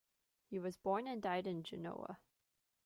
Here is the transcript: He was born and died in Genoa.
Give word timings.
He 0.49 0.57
was 0.57 0.77
born 0.77 1.05
and 1.05 1.21
died 1.21 1.45
in 1.45 1.61
Genoa. 1.61 2.17